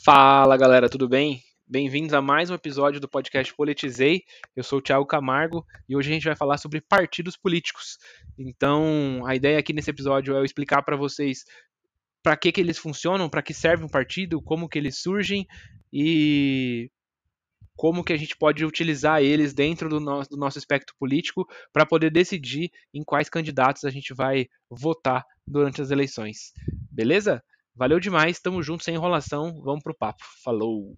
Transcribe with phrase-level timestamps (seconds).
[0.00, 1.42] Fala galera, tudo bem?
[1.68, 4.22] Bem-vindos a mais um episódio do podcast Politizei.
[4.56, 7.98] Eu sou o Thiago Camargo e hoje a gente vai falar sobre partidos políticos.
[8.36, 11.44] Então, a ideia aqui nesse episódio é eu explicar para vocês
[12.22, 15.46] para que, que eles funcionam, para que serve um partido, como que eles surgem
[15.92, 16.90] e
[17.76, 21.86] como que a gente pode utilizar eles dentro do nosso, do nosso espectro político para
[21.86, 26.52] poder decidir em quais candidatos a gente vai votar durante as eleições.
[26.90, 27.42] Beleza?
[27.74, 30.22] Valeu demais, tamo junto, sem enrolação, vamos pro papo.
[30.44, 30.94] Falou!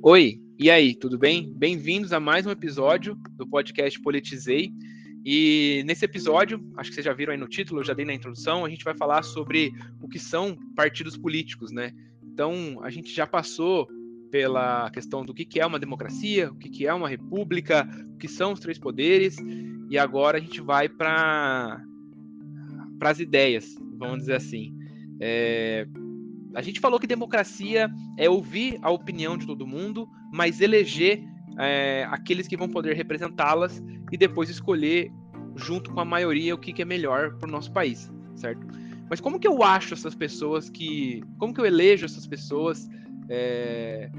[0.00, 1.52] Oi, e aí, tudo bem?
[1.54, 4.70] Bem-vindos a mais um episódio do podcast Politizei.
[5.24, 8.14] E nesse episódio, acho que vocês já viram aí no título, eu já dei na
[8.14, 11.92] introdução, a gente vai falar sobre o que são partidos políticos, né?
[12.22, 13.88] Então, a gente já passou
[14.30, 18.16] pela questão do que, que é uma democracia, o que, que é uma república, o
[18.16, 19.36] que são os três poderes,
[19.90, 21.82] e agora a gente vai para
[23.02, 24.74] as ideias, vamos dizer assim.
[25.20, 25.86] É,
[26.54, 31.22] a gente falou que democracia é ouvir a opinião de todo mundo, mas eleger
[31.58, 35.10] é, aqueles que vão poder representá-las e depois escolher,
[35.56, 38.66] junto com a maioria, o que, que é melhor para o nosso país, certo?
[39.08, 41.20] Mas como que eu acho essas pessoas que.
[41.36, 42.88] Como que eu elejo essas pessoas
[43.30, 44.10] é,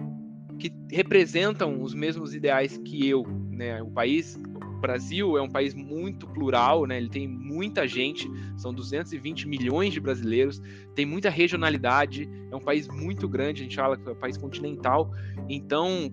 [0.57, 3.81] que representam os mesmos ideais que eu, né?
[3.81, 6.97] O país, o Brasil é um país muito plural, né?
[6.97, 10.61] Ele tem muita gente, são 220 milhões de brasileiros,
[10.95, 14.37] tem muita regionalidade, é um país muito grande, a gente fala que é um país
[14.37, 15.11] continental,
[15.49, 16.11] então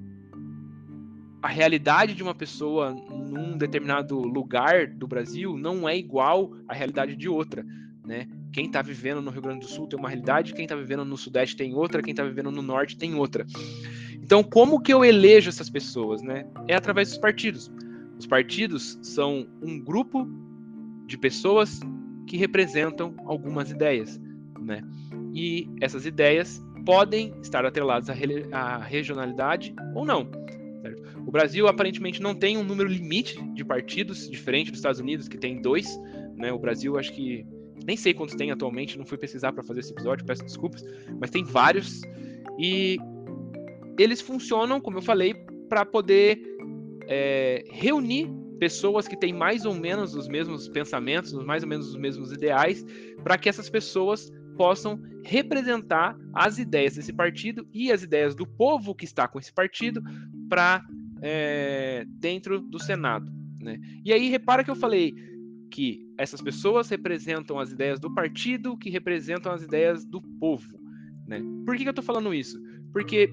[1.41, 7.15] a realidade de uma pessoa num determinado lugar do Brasil não é igual à realidade
[7.15, 7.65] de outra,
[8.05, 8.27] né?
[8.53, 11.17] Quem está vivendo no Rio Grande do Sul tem uma realidade, quem está vivendo no
[11.17, 13.47] Sudeste tem outra, quem está vivendo no Norte tem outra.
[14.15, 16.47] Então, como que eu elejo essas pessoas, né?
[16.67, 17.71] É através dos partidos.
[18.19, 20.29] Os partidos são um grupo
[21.07, 21.81] de pessoas
[22.27, 24.21] que representam algumas ideias,
[24.61, 24.83] né?
[25.35, 28.09] E essas ideias podem estar atreladas
[28.53, 30.31] à, regionalidade ou não.
[30.83, 31.03] Certo?
[31.27, 35.39] O Brasil aparentemente não tem um número limite de partidos, diferente dos Estados Unidos, que
[35.39, 35.99] tem dois.
[36.37, 36.53] Né?
[36.53, 37.47] O Brasil, acho que
[37.89, 40.85] nem sei quantos tem atualmente, não fui pesquisar para fazer esse episódio, peço desculpas,
[41.19, 42.03] mas tem vários.
[42.59, 42.99] E
[43.99, 45.33] eles funcionam, como eu falei,
[45.71, 46.39] para poder
[47.09, 51.97] é, reunir pessoas que têm mais ou menos os mesmos pensamentos, mais ou menos os
[51.97, 52.85] mesmos ideais,
[53.25, 58.95] para que essas pessoas possam representar as ideias desse partido e as ideias do povo
[58.95, 60.03] que está com esse partido
[60.47, 60.85] para
[61.23, 63.33] é, dentro do Senado.
[63.63, 63.81] Né?
[64.05, 65.15] E aí repara que eu falei
[65.71, 70.79] que essas pessoas representam as ideias do partido, que representam as ideias do povo.
[71.27, 71.43] Né?
[71.65, 72.61] Por que, que eu estou falando isso?
[72.93, 73.33] Porque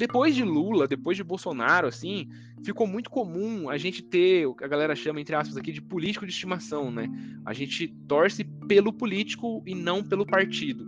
[0.00, 2.28] depois de Lula, depois de Bolsonaro, assim,
[2.64, 6.32] ficou muito comum a gente ter, a galera chama, entre aspas, aqui, de político de
[6.32, 7.08] estimação, né?
[7.44, 10.86] A gente torce pelo político e não pelo partido.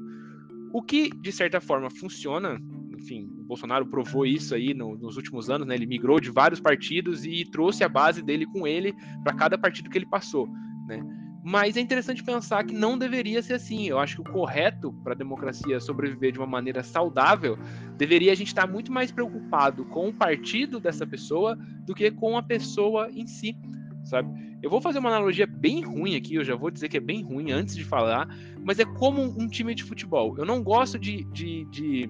[0.73, 2.59] O que, de certa forma, funciona,
[2.97, 5.75] enfim, Bolsonaro provou isso aí no, nos últimos anos, né?
[5.75, 9.91] Ele migrou de vários partidos e trouxe a base dele com ele para cada partido
[9.91, 10.49] que ele passou,
[10.87, 11.03] né?
[11.45, 13.89] Mas é interessante pensar que não deveria ser assim.
[13.89, 17.59] Eu acho que o correto para a democracia sobreviver de uma maneira saudável
[17.97, 22.39] deveria a gente estar muito mais preocupado com o partido dessa pessoa do que com
[22.39, 23.57] a pessoa em si,
[24.05, 24.53] sabe?
[24.63, 27.25] Eu vou fazer uma analogia bem ruim aqui, eu já vou dizer que é bem
[27.25, 28.29] ruim antes de falar,
[28.65, 30.39] mas é como um time de futebol.
[30.39, 32.09] Eu não gosto de, de, de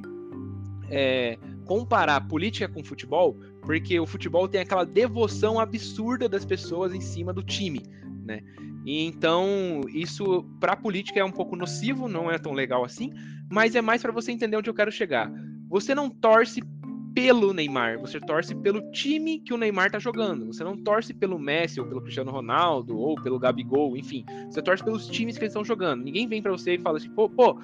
[0.90, 7.00] é, comparar política com futebol, porque o futebol tem aquela devoção absurda das pessoas em
[7.00, 7.82] cima do time,
[8.24, 8.40] né?
[8.84, 13.12] E então, isso para a política é um pouco nocivo, não é tão legal assim,
[13.50, 15.30] mas é mais para você entender onde eu quero chegar.
[15.68, 16.60] Você não torce
[17.14, 20.46] pelo Neymar, você torce pelo time que o Neymar tá jogando.
[20.46, 24.24] Você não torce pelo Messi ou pelo Cristiano Ronaldo ou pelo Gabigol, enfim.
[24.50, 26.02] Você torce pelos times que eles estão jogando.
[26.02, 27.58] Ninguém vem para você e fala assim, pô, pô,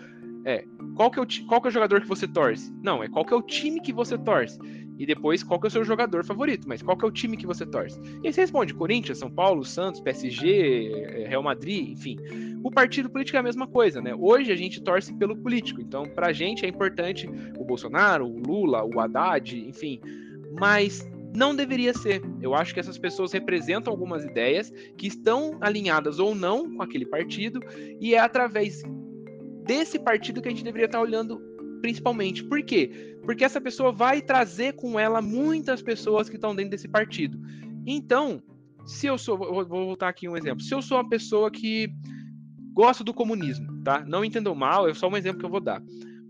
[0.44, 2.72] é, qual que é, o, qual que é o jogador que você torce?
[2.82, 4.58] Não, é qual que é o time que você torce
[4.98, 7.36] e depois qual que é o seu jogador favorito, mas qual que é o time
[7.36, 8.00] que você torce?
[8.22, 12.16] E aí você responde Corinthians, São Paulo, Santos, PSG, eh, Real Madrid, enfim.
[12.64, 14.12] O partido político é a mesma coisa, né?
[14.12, 18.84] Hoje a gente torce pelo político, então pra gente é importante o Bolsonaro, o Lula,
[18.84, 20.00] o Haddad, enfim,
[20.58, 22.20] mas não deveria ser.
[22.42, 27.06] Eu acho que essas pessoas representam algumas ideias que estão alinhadas ou não com aquele
[27.06, 27.60] partido
[28.00, 28.82] e é através
[29.68, 31.40] desse partido que a gente deveria estar olhando
[31.80, 32.42] principalmente.
[32.42, 33.18] Por quê?
[33.22, 37.38] Porque essa pessoa vai trazer com ela muitas pessoas que estão dentro desse partido.
[37.86, 38.42] Então,
[38.86, 40.62] se eu sou, vou voltar aqui um exemplo.
[40.62, 41.88] Se eu sou uma pessoa que
[42.72, 44.04] gosta do comunismo, tá?
[44.06, 45.82] Não entendam mal, é só um exemplo que eu vou dar.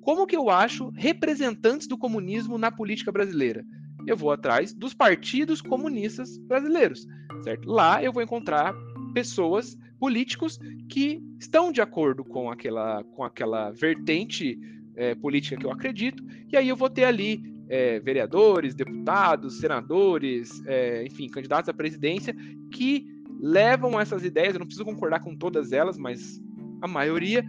[0.02, 3.64] Como que eu acho representantes do comunismo na política brasileira?
[4.08, 7.06] eu vou atrás dos partidos comunistas brasileiros,
[7.42, 7.68] certo?
[7.68, 8.74] Lá eu vou encontrar
[9.12, 10.58] pessoas, políticos
[10.88, 14.58] que estão de acordo com aquela, com aquela vertente
[14.96, 20.64] é, política que eu acredito, e aí eu vou ter ali é, vereadores, deputados, senadores,
[20.66, 22.34] é, enfim, candidatos à presidência
[22.72, 23.06] que
[23.40, 26.40] levam essas ideias, eu não preciso concordar com todas elas, mas
[26.80, 27.44] a maioria,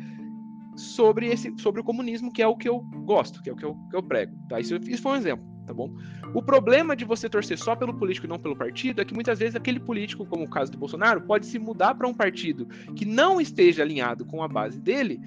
[0.75, 3.65] sobre, esse, sobre o comunismo, que é o que eu gosto, que é o que
[3.65, 4.35] eu, que eu prego.
[4.47, 4.59] Tá?
[4.59, 5.93] Isso, isso foi um exemplo, tá bom?
[6.33, 9.37] O problema de você torcer só pelo político e não pelo partido é que muitas
[9.37, 13.05] vezes aquele político, como o caso do Bolsonaro, pode se mudar para um partido que
[13.05, 15.21] não esteja alinhado com a base dele,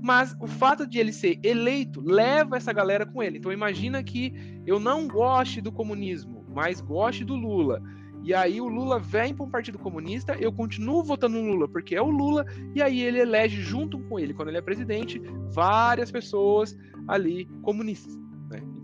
[0.00, 3.38] mas o fato de ele ser eleito leva essa galera com ele.
[3.38, 4.32] Então imagina que
[4.64, 7.82] eu não goste do comunismo, mas goste do Lula.
[8.22, 11.96] E aí o Lula vem para um partido comunista, eu continuo votando no Lula porque
[11.96, 16.12] é o Lula, e aí ele elege junto com ele, quando ele é presidente, várias
[16.12, 16.76] pessoas
[17.08, 18.27] ali comunistas.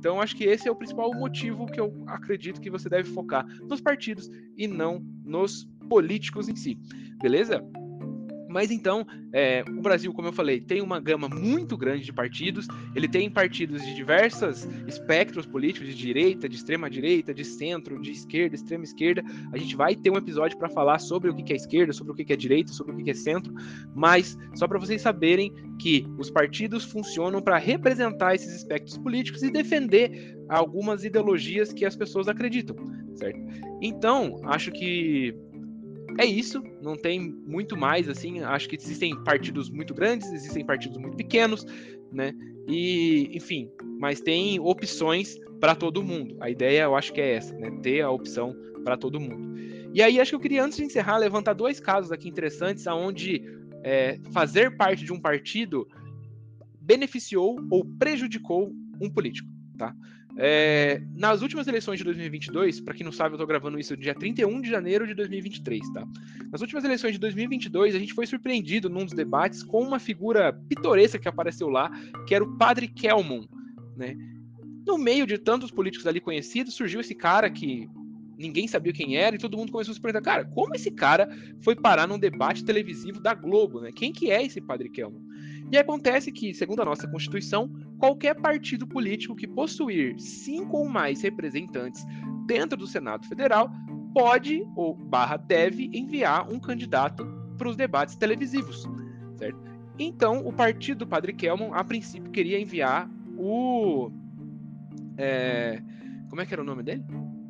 [0.04, 3.46] Então acho que esse é o principal motivo que eu acredito que você deve focar
[3.62, 6.76] nos partidos e não nos políticos em si.
[7.22, 7.64] Beleza?
[8.54, 12.68] Mas então, é, o Brasil, como eu falei, tem uma gama muito grande de partidos.
[12.94, 18.12] Ele tem partidos de diversos espectros políticos, de direita, de extrema direita, de centro, de
[18.12, 19.24] esquerda, extrema esquerda.
[19.52, 22.14] A gente vai ter um episódio para falar sobre o que é esquerda, sobre o
[22.14, 23.52] que é direita, sobre o que é centro.
[23.92, 29.50] Mas só para vocês saberem que os partidos funcionam para representar esses espectros políticos e
[29.50, 32.76] defender algumas ideologias que as pessoas acreditam,
[33.16, 33.40] certo?
[33.82, 35.34] Então, acho que
[36.18, 40.98] é isso, não tem muito mais, assim, acho que existem partidos muito grandes, existem partidos
[40.98, 41.66] muito pequenos,
[42.12, 42.32] né,
[42.68, 47.54] e, enfim, mas tem opções para todo mundo, a ideia eu acho que é essa,
[47.54, 48.54] né, ter a opção
[48.84, 49.54] para todo mundo.
[49.94, 53.42] E aí, acho que eu queria, antes de encerrar, levantar dois casos aqui interessantes, aonde
[53.84, 55.86] é, fazer parte de um partido
[56.80, 59.48] beneficiou ou prejudicou um político,
[59.78, 59.94] tá?
[60.36, 64.14] É, nas últimas eleições de 2022, para quem não sabe, eu estou gravando isso dia
[64.14, 66.04] 31 de janeiro de 2023, tá?
[66.50, 70.52] Nas últimas eleições de 2022, a gente foi surpreendido num dos debates com uma figura
[70.68, 71.90] pitoresca que apareceu lá,
[72.26, 73.44] que era o Padre Kelmon,
[73.96, 74.16] né?
[74.84, 77.88] No meio de tantos políticos ali conhecidos, surgiu esse cara que
[78.36, 81.28] ninguém sabia quem era e todo mundo começou a se perguntar, cara, como esse cara
[81.62, 83.90] foi parar num debate televisivo da Globo, né?
[83.94, 85.20] Quem que é esse Padre Kelmon?
[85.70, 91.22] E acontece que, segundo a nossa Constituição, qualquer partido político que possuir cinco ou mais
[91.22, 92.04] representantes
[92.46, 93.70] dentro do Senado Federal
[94.12, 97.26] pode ou barra deve enviar um candidato
[97.58, 98.84] para os debates televisivos,
[99.36, 99.58] certo?
[99.98, 104.10] Então, o partido do Padre Kelman, a princípio, queria enviar o.
[105.16, 105.80] É,
[106.28, 107.04] como é que era o nome dele?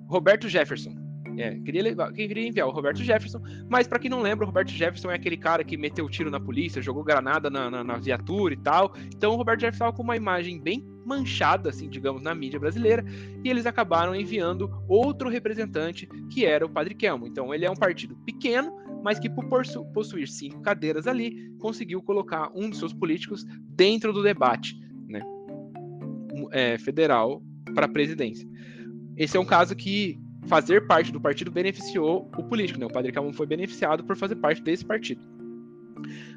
[0.07, 1.04] Roberto Jefferson.
[1.37, 4.71] É, queria, levar, queria enviar o Roberto Jefferson, mas para quem não lembra, o Roberto
[4.71, 8.55] Jefferson é aquele cara que meteu tiro na polícia, jogou granada na, na, na viatura
[8.55, 8.95] e tal.
[9.15, 13.05] Então o Roberto Jefferson estava com uma imagem bem manchada, assim, digamos, na mídia brasileira,
[13.43, 17.27] e eles acabaram enviando outro representante, que era o Padre Kelmo.
[17.27, 18.73] Então ele é um partido pequeno,
[19.03, 19.47] mas que por
[19.93, 24.75] possuir cinco cadeiras ali, conseguiu colocar um dos seus políticos dentro do debate
[25.07, 25.21] né,
[26.53, 27.43] é, federal
[27.75, 28.49] para a presidência.
[29.17, 32.87] Esse é um caso que fazer parte do partido beneficiou o político, né?
[32.87, 35.23] O Padre Calmon foi beneficiado por fazer parte desse partido.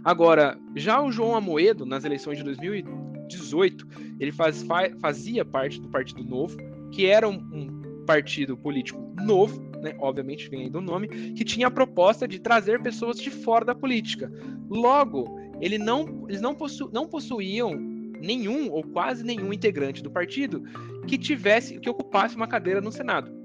[0.04, 3.88] Agora, já o João Amoedo, nas eleições de 2018,
[4.20, 4.66] ele faz,
[5.00, 6.58] fazia parte do Partido Novo,
[6.92, 9.96] que era um, um partido político novo, né?
[10.00, 13.76] obviamente vem aí do nome, que tinha a proposta de trazer pessoas de fora da
[13.76, 14.32] política.
[14.70, 17.76] Logo, ele não, eles não, possu, não possuíam
[18.20, 20.64] nenhum ou quase nenhum integrante do partido
[21.06, 23.37] que tivesse, que ocupasse uma cadeira no Senado.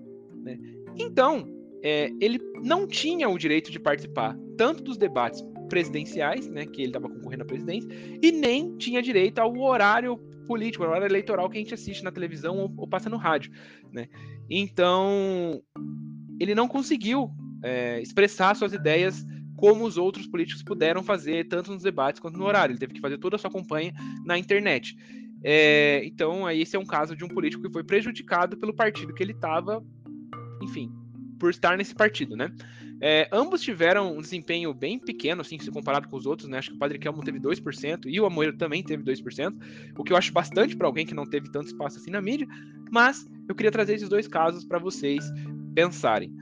[0.42, 0.58] Né?
[0.96, 1.46] Então,
[1.82, 6.90] é, ele não tinha o direito de participar tanto dos debates presidenciais, né, que ele
[6.90, 7.88] estava concorrendo à presidência,
[8.22, 12.12] e nem tinha direito ao horário político, ao horário eleitoral que a gente assiste na
[12.12, 13.50] televisão ou, ou passa no rádio.
[13.90, 14.08] Né?
[14.50, 15.62] Então,
[16.38, 17.30] ele não conseguiu
[17.62, 19.25] é, expressar suas ideias
[19.56, 22.72] como os outros políticos puderam fazer, tanto nos debates quanto no horário.
[22.72, 23.92] Ele teve que fazer toda a sua campanha
[24.26, 24.96] na internet.
[25.44, 29.14] É, então, aí esse é um caso de um político que foi prejudicado pelo partido
[29.14, 29.82] que ele estava
[30.62, 30.92] enfim,
[31.38, 32.52] por estar nesse partido, né?
[33.00, 36.59] É, ambos tiveram um desempenho bem pequeno, assim, se comparado com os outros, né?
[36.59, 39.57] Acho que o Padre Kelmo teve 2% e o Amoeiro também teve 2%,
[39.99, 42.47] o que eu acho bastante para alguém que não teve tanto espaço assim na mídia,
[42.92, 45.25] mas eu queria trazer esses dois casos para vocês
[45.75, 46.33] pensarem.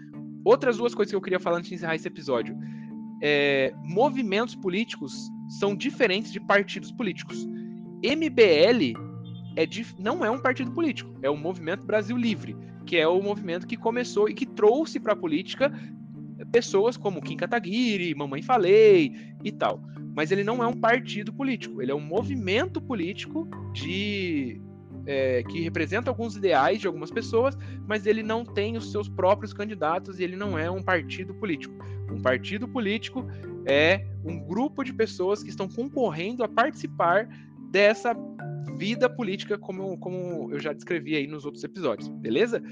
[0.45, 2.55] Outras duas coisas que eu queria falar antes de encerrar esse episódio.
[3.23, 7.47] É, movimentos políticos são diferentes de partidos políticos.
[8.05, 8.93] MBL
[9.57, 9.67] é
[9.99, 12.55] não é um partido político, é o Movimento Brasil Livre
[12.87, 15.73] que é o movimento que começou e que trouxe para a política
[16.51, 19.83] pessoas como Kim Kataguiri, Mamãe Falei e tal.
[20.15, 24.61] Mas ele não é um partido político, ele é um movimento político de
[25.07, 27.57] é, que representa alguns ideais de algumas pessoas,
[27.87, 31.75] mas ele não tem os seus próprios candidatos e ele não é um partido político.
[32.11, 33.25] Um partido político
[33.67, 37.29] é um grupo de pessoas que estão concorrendo a participar
[37.71, 38.15] dessa
[38.77, 42.63] vida política, como, como eu já descrevi aí nos outros episódios, beleza?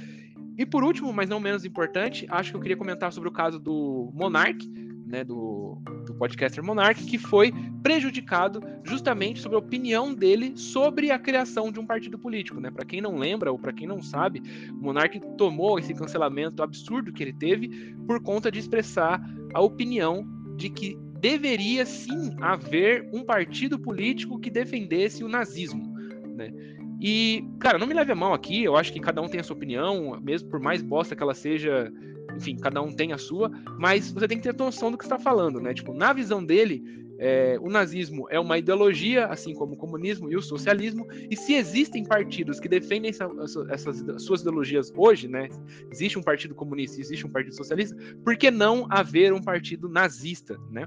[0.57, 3.59] E por último, mas não menos importante, acho que eu queria comentar sobre o caso
[3.59, 4.69] do Monark,
[5.07, 7.53] né, do, do podcaster Monark, que foi
[7.83, 12.61] prejudicado justamente sobre a opinião dele sobre a criação de um partido político.
[12.61, 12.71] Né?
[12.71, 17.13] Para quem não lembra ou para quem não sabe, o Monark tomou esse cancelamento absurdo
[17.13, 19.23] que ele teve por conta de expressar
[19.55, 20.27] a opinião
[20.57, 25.95] de que deveria sim haver um partido político que defendesse o nazismo.
[26.37, 26.53] Né?
[27.01, 29.43] E, cara, não me leve a mão aqui, eu acho que cada um tem a
[29.43, 31.93] sua opinião, mesmo por mais bosta que ela seja,
[32.37, 35.19] enfim, cada um tem a sua, mas você tem que ter noção do que está
[35.19, 35.73] falando, né?
[35.75, 40.37] Tipo, na visão dele, é, o nazismo é uma ideologia, assim como o comunismo e
[40.37, 43.29] o socialismo, e se existem partidos que defendem essa,
[43.69, 45.49] essas suas ideologias hoje, né?
[45.91, 50.57] Existe um partido comunista, existe um partido socialista, por que não haver um partido nazista,
[50.71, 50.87] né?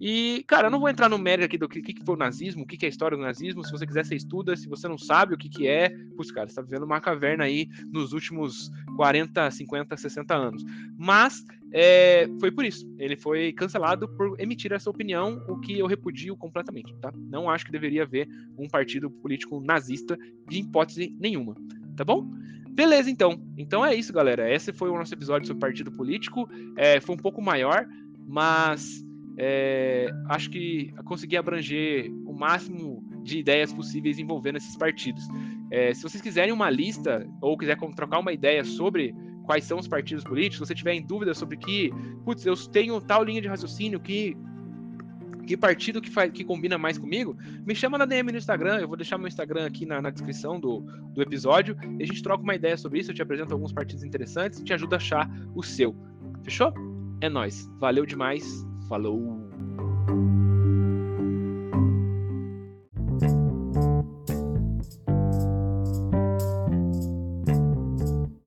[0.00, 2.62] E, cara, eu não vou entrar no mérito aqui do que, que foi o nazismo,
[2.62, 3.62] o que, que é a história do nazismo.
[3.62, 4.56] Se você quiser, você estuda.
[4.56, 7.44] Se você não sabe o que, que é, putz, cara, você tá vivendo uma caverna
[7.44, 10.64] aí nos últimos 40, 50, 60 anos.
[10.96, 12.90] Mas é, foi por isso.
[12.98, 17.12] Ele foi cancelado por emitir essa opinião, o que eu repudio completamente, tá?
[17.14, 18.26] Não acho que deveria haver
[18.56, 20.16] um partido político nazista
[20.48, 21.54] de hipótese nenhuma,
[21.94, 22.26] tá bom?
[22.70, 23.38] Beleza, então.
[23.58, 24.50] Então é isso, galera.
[24.50, 26.48] Esse foi o nosso episódio sobre partido político.
[26.76, 27.86] É, foi um pouco maior,
[28.26, 29.04] mas
[29.42, 35.26] é, acho que consegui abranger o máximo de ideias possíveis envolvendo esses partidos.
[35.70, 39.88] É, se vocês quiserem uma lista ou quiser trocar uma ideia sobre quais são os
[39.88, 41.90] partidos políticos, se você tiver em dúvida sobre que,
[42.22, 44.36] putz, eu tenho tal linha de raciocínio que
[45.46, 48.78] que partido que, faz, que combina mais comigo, me chama na DM no Instagram.
[48.78, 50.82] Eu vou deixar meu Instagram aqui na, na, descrição do,
[51.12, 51.76] do episódio.
[51.98, 53.10] E a gente troca uma ideia sobre isso.
[53.10, 55.96] Eu te apresento alguns partidos interessantes e te ajuda a achar o seu.
[56.44, 56.72] Fechou?
[57.20, 57.68] É nós.
[57.80, 58.64] Valeu demais.
[58.90, 59.38] Falou!